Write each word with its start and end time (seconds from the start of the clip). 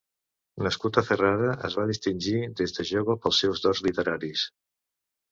Nascut 0.67 0.95
a 0.99 1.01
Ferrara, 1.09 1.49
es 1.67 1.75
va 1.79 1.85
distingir 1.91 2.33
des 2.61 2.73
de 2.77 2.85
jove 2.91 3.15
pels 3.25 3.43
seus 3.43 3.61
dots 3.67 3.83
literaris. 3.89 4.47